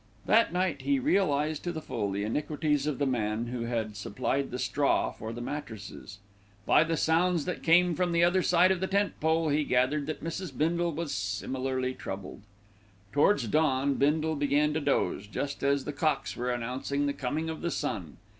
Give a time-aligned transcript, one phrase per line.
[0.25, 4.49] That night, he realised to the full the iniquities of the man who had supplied
[4.49, 6.17] the straw for the mattresses.
[6.65, 10.07] By the sounds that came from the other side of the tent pole, he gathered
[10.07, 10.57] that Mrs.
[10.57, 12.41] Bindle was similarly troubled.
[13.11, 17.61] Towards dawn, Bindle began to doze, just as the cocks were announcing the coming of
[17.61, 18.17] the sun.